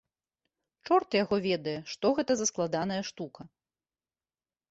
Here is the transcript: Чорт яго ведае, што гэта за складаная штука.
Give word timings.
Чорт 0.89 1.17
яго 1.23 1.35
ведае, 1.47 1.75
што 1.91 2.05
гэта 2.19 2.31
за 2.39 2.45
складаная 2.51 2.99
штука. 3.13 3.41